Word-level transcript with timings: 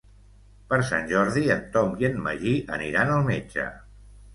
Per 0.71 0.79
Sant 0.87 1.05
Jordi 1.11 1.45
en 1.57 1.63
Tom 1.77 1.95
i 2.03 2.11
en 2.13 2.21
Magí 2.27 2.59
aniran 2.81 3.17
al 3.19 3.27
metge. 3.33 3.73